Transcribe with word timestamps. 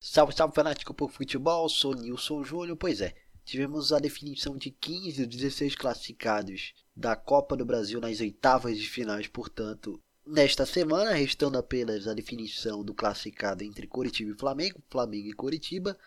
Salve, 0.01 0.35
salve 0.35 0.53
fanático 0.53 0.93
por 0.93 1.13
futebol, 1.13 1.69
sou 1.69 1.95
Nilson 1.95 2.43
Júnior. 2.43 2.77
Pois 2.77 3.01
é, 3.01 3.15
tivemos 3.45 3.93
a 3.93 4.01
definição 4.01 4.57
de 4.57 4.73
15 4.73 5.27
dos 5.27 5.37
16 5.37 5.77
classificados 5.77 6.73
da 6.97 7.15
Copa 7.15 7.57
do 7.57 7.65
Brasil 7.65 8.01
nas 8.01 8.19
oitavas 8.19 8.77
de 8.77 8.89
finais, 8.89 9.29
portanto, 9.29 10.01
Nesta 10.27 10.65
semana, 10.65 11.13
restando 11.13 11.59
apenas 11.59 12.09
a 12.09 12.15
definição 12.15 12.83
do 12.83 12.95
classificado 12.95 13.63
entre 13.63 13.87
Coritiba 13.87 14.33
e 14.33 14.39
Flamengo, 14.39 14.83
Flamengo 14.89 15.29
e 15.29 15.35
Coritiba, 15.35 15.99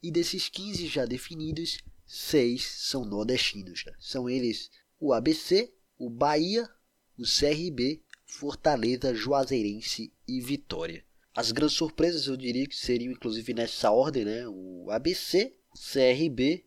e 0.00 0.12
desses 0.12 0.48
15 0.48 0.86
já 0.86 1.04
definidos, 1.04 1.78
6 2.06 2.64
são 2.64 3.04
nordestinos. 3.04 3.84
São 3.98 4.30
eles 4.30 4.70
o 5.00 5.12
ABC, 5.12 5.74
o 5.98 6.08
Bahia, 6.08 6.70
o 7.18 7.24
CRB, 7.24 8.00
Fortaleza, 8.24 9.12
Juazeirense 9.12 10.12
e 10.26 10.40
Vitória. 10.40 11.04
As 11.34 11.50
grandes 11.50 11.76
surpresas 11.76 12.28
eu 12.28 12.36
diria 12.36 12.66
que 12.66 12.76
seriam 12.76 13.12
inclusive 13.12 13.52
nessa 13.54 13.90
ordem, 13.90 14.24
né? 14.24 14.46
O 14.46 14.88
ABC, 14.88 15.56
o 15.74 15.78
CRB, 15.78 16.64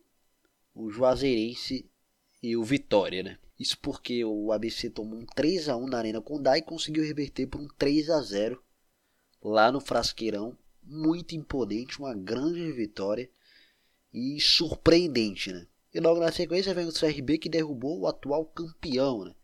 o 0.74 0.90
Juazeirense 0.90 1.90
e 2.42 2.54
o 2.54 2.62
Vitória, 2.62 3.22
né? 3.22 3.38
Isso 3.62 3.78
porque 3.78 4.24
o 4.24 4.50
ABC 4.50 4.90
tomou 4.90 5.20
um 5.20 5.24
3 5.24 5.68
a 5.68 5.76
1 5.76 5.86
na 5.86 5.98
Arena 5.98 6.20
Condá 6.20 6.58
e 6.58 6.62
conseguiu 6.62 7.04
reverter 7.04 7.46
por 7.46 7.60
um 7.60 7.68
3 7.68 8.10
a 8.10 8.20
0 8.20 8.60
lá 9.40 9.70
no 9.70 9.80
Frasqueirão. 9.80 10.58
Muito 10.82 11.36
imponente, 11.36 12.00
uma 12.00 12.12
grande 12.12 12.72
vitória 12.72 13.30
e 14.12 14.40
surpreendente, 14.40 15.52
né? 15.52 15.64
E 15.94 16.00
logo 16.00 16.18
na 16.18 16.32
sequência 16.32 16.74
vem 16.74 16.88
o 16.88 16.92
CRB 16.92 17.38
que 17.38 17.48
derrubou 17.48 18.00
o 18.00 18.08
atual 18.08 18.46
campeão, 18.46 19.26
né? 19.26 19.34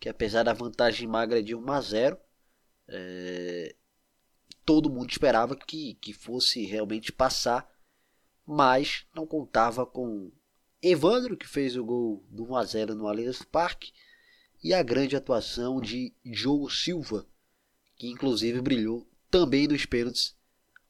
Que 0.00 0.08
apesar 0.08 0.42
da 0.42 0.54
vantagem 0.54 1.06
magra 1.06 1.42
de 1.42 1.54
1 1.54 1.70
a 1.70 1.80
0, 1.82 2.18
é... 2.88 3.76
todo 4.64 4.88
mundo 4.88 5.10
esperava 5.10 5.54
que, 5.54 5.98
que 6.00 6.14
fosse 6.14 6.64
realmente 6.64 7.12
passar, 7.12 7.70
mas 8.46 9.04
não 9.14 9.26
contava 9.26 9.84
com 9.84 10.32
Evandro, 10.82 11.36
que 11.36 11.46
fez 11.46 11.76
o 11.76 11.84
gol 11.84 12.24
do 12.30 12.46
1x0 12.46 12.94
no 12.94 13.06
Allianz 13.06 13.42
Parque, 13.42 13.92
e 14.62 14.72
a 14.72 14.82
grande 14.82 15.14
atuação 15.14 15.80
de 15.80 16.14
Diogo 16.24 16.70
Silva, 16.70 17.26
que 17.96 18.08
inclusive 18.08 18.60
brilhou 18.60 19.06
também 19.30 19.68
nos 19.68 19.84
pênaltis, 19.84 20.34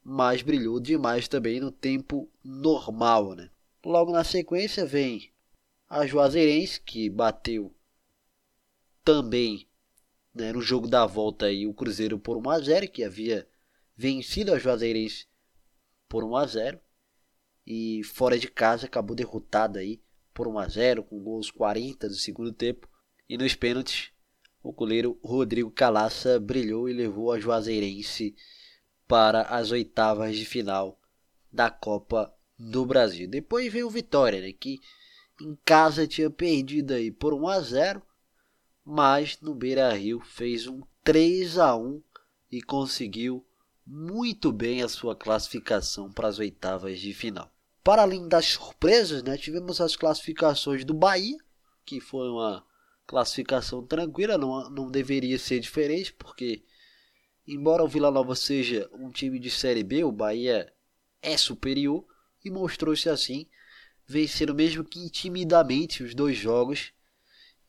mas 0.03 0.43
brilhou 0.43 0.81
demais 0.81 1.27
também 1.27 1.61
no 1.61 1.73
tempo 1.73 2.31
normal. 2.43 3.35
Né? 3.35 3.51
Logo 3.85 4.13
na 4.13 4.25
sequência 4.25 4.87
vem 4.87 5.33
a 5.89 6.07
Juazeirense, 6.07 6.81
que 6.81 7.11
bateu 7.11 7.75
também 9.05 9.69
né, 10.33 10.53
no 10.53 10.63
jogo 10.63 10.87
da 10.87 11.05
volta 11.05 11.47
aí, 11.47 11.67
o 11.67 11.75
Cruzeiro 11.75 12.19
por 12.19 12.37
1x0, 12.37 12.89
que 12.89 13.03
havia 13.03 13.49
vencido 13.97 14.53
a 14.53 14.59
Juazeirense 14.59 15.27
por 16.09 16.23
1x0 16.25 16.79
e 17.73 18.03
fora 18.03 18.37
de 18.37 18.49
casa 18.51 18.87
acabou 18.87 19.15
derrotada 19.15 19.79
aí 19.79 20.03
por 20.35 20.49
1 20.49 20.59
a 20.59 20.67
0 20.67 21.05
com 21.05 21.23
gols 21.23 21.53
40 21.53 22.09
do 22.09 22.17
segundo 22.17 22.53
tempo 22.53 22.89
e 23.29 23.39
nos 23.39 23.55
pênaltis 23.55 24.11
o 24.61 24.73
goleiro 24.73 25.17
Rodrigo 25.23 25.71
Calaça 25.71 26.41
brilhou 26.41 26.89
e 26.89 26.93
levou 26.93 27.31
a 27.31 27.39
Juazeirense 27.39 28.35
para 29.07 29.43
as 29.43 29.71
oitavas 29.71 30.37
de 30.37 30.45
final 30.45 31.01
da 31.53 31.71
Copa 31.71 32.35
do 32.59 32.85
Brasil. 32.85 33.31
Depois 33.31 33.73
veio 33.73 33.87
o 33.87 33.91
Vitória, 33.91 34.41
né, 34.41 34.53
que 34.53 34.81
em 35.41 35.57
casa 35.65 36.09
tinha 36.09 36.29
perdido 36.29 36.93
aí 36.93 37.13
por 37.13 37.33
1 37.33 37.47
a 37.47 37.61
0, 37.61 38.03
mas 38.85 39.41
no 39.41 39.55
Beira-Rio 39.55 40.19
fez 40.19 40.67
um 40.67 40.83
3 41.05 41.57
a 41.57 41.77
1 41.77 42.03
e 42.51 42.61
conseguiu 42.61 43.47
muito 43.87 44.51
bem 44.51 44.83
a 44.83 44.89
sua 44.89 45.15
classificação 45.15 46.11
para 46.11 46.27
as 46.27 46.41
oitavas 46.41 46.99
de 46.99 47.15
final. 47.15 47.49
Para 47.83 48.03
além 48.03 48.29
das 48.29 48.47
surpresas, 48.47 49.23
né, 49.23 49.37
tivemos 49.37 49.81
as 49.81 49.97
classificações 49.97 50.85
do 50.85 50.93
Bahia, 50.93 51.37
que 51.85 52.01
foi 52.01 52.29
uma 52.29 52.65
classificação 53.07 53.85
tranquila, 53.85 54.39
não, 54.39 54.71
não 54.71 54.91
deveria 54.91 55.39
ser 55.39 55.59
diferente, 55.61 56.13
porque 56.13 56.63
embora 57.47 57.83
o 57.83 57.89
Vila 57.89 58.11
Nova 58.11 58.37
seja 58.37 58.89
um 58.93 59.11
time 59.11 59.39
de 59.39 59.51
Série 59.51 59.83
B, 59.83 60.05
o 60.05 60.13
Bahia 60.13 60.73
é 61.23 61.37
superior 61.37 62.07
e 62.45 62.51
mostrou-se 62.51 63.09
assim, 63.09 63.47
vencendo 64.07 64.55
mesmo 64.55 64.85
que 64.85 65.01
intimidamente 65.01 66.03
os 66.03 66.15
dois 66.15 66.37
jogos 66.37 66.93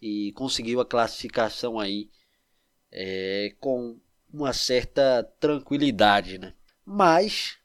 e 0.01 0.31
conseguiu 0.33 0.79
a 0.79 0.85
classificação 0.85 1.79
aí 1.79 2.09
é, 2.91 3.55
com 3.59 3.99
uma 4.31 4.53
certa 4.53 5.23
tranquilidade, 5.39 6.37
né? 6.37 6.53
Mas 6.85 7.57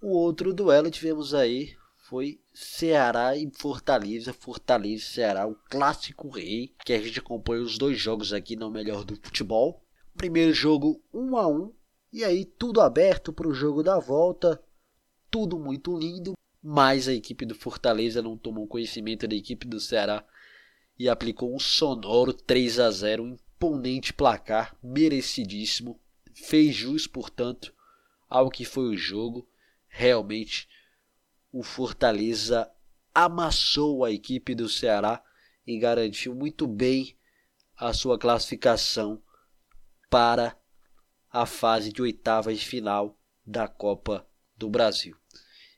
o 0.00 0.08
outro 0.08 0.54
duelo 0.54 0.90
tivemos 0.90 1.34
aí 1.34 1.76
foi 1.96 2.40
Ceará 2.52 3.36
e 3.36 3.48
Fortaleza, 3.54 4.32
Fortaleza 4.32 5.04
e 5.04 5.06
Ceará, 5.06 5.46
o 5.46 5.54
clássico 5.54 6.28
rei, 6.28 6.74
que 6.84 6.92
a 6.92 7.00
gente 7.00 7.20
acompanha 7.20 7.62
os 7.62 7.78
dois 7.78 8.00
jogos 8.00 8.32
aqui 8.32 8.56
no 8.56 8.70
melhor 8.70 9.04
do 9.04 9.14
futebol. 9.14 9.84
Primeiro 10.16 10.52
jogo 10.52 11.00
1 11.14 11.36
a 11.36 11.46
1 11.46 11.72
e 12.12 12.24
aí 12.24 12.44
tudo 12.44 12.80
aberto 12.80 13.32
para 13.32 13.46
o 13.46 13.54
jogo 13.54 13.82
da 13.82 13.98
volta, 14.00 14.60
tudo 15.30 15.58
muito 15.58 15.96
lindo, 15.96 16.32
mas 16.60 17.06
a 17.06 17.14
equipe 17.14 17.46
do 17.46 17.54
Fortaleza 17.54 18.20
não 18.20 18.36
tomou 18.36 18.66
conhecimento 18.66 19.28
da 19.28 19.36
equipe 19.36 19.66
do 19.66 19.78
Ceará 19.78 20.24
e 20.98 21.08
aplicou 21.08 21.54
um 21.54 21.60
sonoro 21.60 22.32
3 22.32 22.80
a 22.80 22.90
0, 22.90 23.22
um 23.22 23.28
imponente 23.28 24.12
placar, 24.12 24.76
merecidíssimo, 24.82 26.00
fez 26.34 26.74
jus, 26.74 27.06
portanto, 27.06 27.72
ao 28.28 28.50
que 28.50 28.64
foi 28.64 28.88
o 28.88 28.96
jogo 28.96 29.46
realmente 29.90 30.68
o 31.52 31.62
Fortaleza 31.62 32.70
amassou 33.14 34.04
a 34.04 34.10
equipe 34.10 34.54
do 34.54 34.68
Ceará 34.68 35.22
e 35.66 35.78
garantiu 35.78 36.34
muito 36.34 36.66
bem 36.66 37.16
a 37.76 37.92
sua 37.92 38.18
classificação 38.18 39.22
para 40.08 40.56
a 41.30 41.44
fase 41.44 41.92
de 41.92 42.00
oitavas 42.00 42.60
de 42.60 42.66
final 42.66 43.18
da 43.44 43.66
Copa 43.68 44.26
do 44.56 44.70
Brasil. 44.70 45.16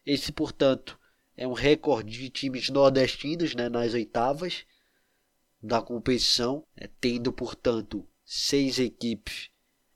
Esse, 0.04 0.30
portanto, 0.30 0.98
é 1.36 1.46
um 1.46 1.52
recorde 1.52 2.18
de 2.18 2.28
times 2.28 2.68
nordestinos 2.68 3.54
né, 3.54 3.68
nas 3.68 3.94
oitavas 3.94 4.66
da 5.62 5.80
competição, 5.80 6.66
né, 6.78 6.88
tendo, 7.00 7.32
portanto, 7.32 8.06
seis 8.24 8.78
equipes 8.78 9.50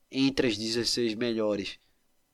entre 0.09 0.47
as 0.47 0.57
16 0.57 1.15
melhores 1.15 1.79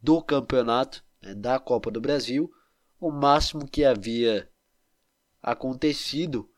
do 0.01 0.21
campeonato 0.21 1.03
da 1.35 1.59
Copa 1.59 1.89
do 1.89 2.01
Brasil, 2.01 2.51
o 2.99 3.11
máximo 3.11 3.67
que 3.67 3.85
havia 3.85 4.49
acontecido 5.41 6.49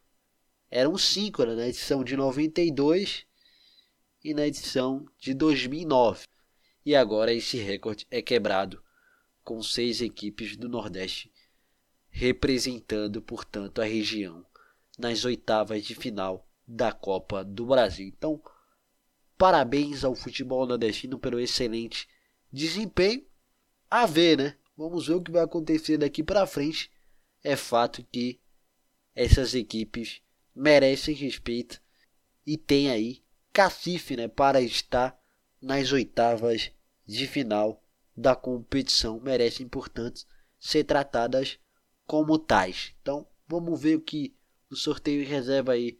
eram 0.69 0.97
cinco 0.97 1.45
né, 1.45 1.55
na 1.55 1.67
edição 1.67 2.03
de 2.03 2.15
92 2.15 3.25
e 4.23 4.33
na 4.33 4.47
edição 4.47 5.05
de 5.17 5.33
2009. 5.33 6.27
E 6.85 6.95
agora 6.95 7.33
esse 7.33 7.57
recorde 7.57 8.07
é 8.09 8.21
quebrado 8.21 8.83
com 9.43 9.61
seis 9.61 10.01
equipes 10.01 10.57
do 10.57 10.67
Nordeste 10.67 11.31
representando, 12.15 13.21
portanto, 13.21 13.81
a 13.81 13.85
região 13.85 14.45
nas 14.97 15.25
oitavas 15.25 15.83
de 15.83 15.93
final 15.93 16.47
da 16.65 16.93
Copa 16.93 17.43
do 17.43 17.65
Brasil. 17.65 18.07
Então, 18.07 18.41
parabéns 19.37 20.05
ao 20.05 20.15
futebol 20.15 20.65
nordestino 20.65 21.19
pelo 21.19 21.41
excelente 21.41 22.07
desempenho 22.51 23.25
a 23.91 24.05
ver, 24.05 24.37
né? 24.37 24.57
Vamos 24.77 25.07
ver 25.07 25.13
o 25.15 25.21
que 25.21 25.31
vai 25.31 25.43
acontecer 25.43 25.97
daqui 25.97 26.23
para 26.23 26.45
frente. 26.45 26.91
É 27.43 27.55
fato 27.55 28.03
que 28.11 28.39
essas 29.13 29.53
equipes 29.55 30.21
merecem 30.53 31.15
respeito 31.15 31.81
e 32.45 32.57
tem 32.57 32.89
aí 32.89 33.23
cacife, 33.53 34.17
né, 34.17 34.27
para 34.27 34.61
estar 34.61 35.17
nas 35.61 35.91
oitavas 35.91 36.71
de 37.05 37.25
final 37.25 37.81
da 38.15 38.35
competição. 38.35 39.19
Merecem, 39.19 39.67
portanto, 39.67 40.25
ser 40.59 40.83
tratadas 40.83 41.57
como 42.05 42.37
tais. 42.37 42.93
Então, 43.01 43.27
vamos 43.47 43.79
ver 43.79 43.95
o 43.95 44.01
que 44.01 44.35
o 44.69 44.75
sorteio 44.75 45.25
reserva 45.25 45.73
aí, 45.73 45.99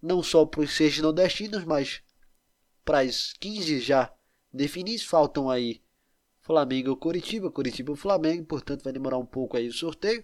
não 0.00 0.22
só 0.22 0.44
para 0.44 0.62
os 0.62 0.74
seis 0.74 0.98
nordestinos, 0.98 1.64
mas 1.64 2.02
para 2.84 3.00
as 3.00 3.32
15 3.34 3.80
já 3.80 4.12
definidos. 4.52 5.04
Faltam 5.04 5.48
aí 5.48 5.80
Flamengo 6.42 6.90
ou 6.90 6.96
Curitiba, 6.96 7.50
Curitiba 7.50 7.92
ou 7.92 7.96
Flamengo, 7.96 8.44
portanto 8.44 8.82
vai 8.82 8.92
demorar 8.92 9.16
um 9.16 9.24
pouco 9.24 9.56
aí 9.56 9.68
o 9.68 9.72
sorteio, 9.72 10.22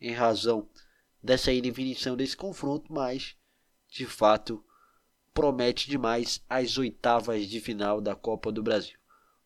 em 0.00 0.12
razão 0.12 0.70
dessa 1.22 1.52
indefinição 1.52 2.16
desse 2.16 2.34
confronto, 2.36 2.90
mas 2.92 3.36
de 3.88 4.06
fato 4.06 4.64
promete 5.34 5.90
demais 5.90 6.40
as 6.48 6.78
oitavas 6.78 7.48
de 7.48 7.60
final 7.60 8.00
da 8.00 8.14
Copa 8.14 8.52
do 8.52 8.62
Brasil. 8.62 8.96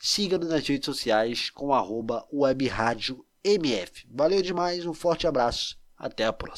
siga-nos 0.00 0.48
nas 0.48 0.66
redes 0.66 0.86
sociais 0.86 1.50
com 1.50 1.72
arroba 1.72 2.26
webradiomf. 2.32 3.20
Valeu 4.10 4.42
demais, 4.42 4.84
um 4.86 4.92
forte 4.92 5.24
abraço, 5.26 5.78
até 5.96 6.24
a 6.24 6.32
próxima. 6.32 6.56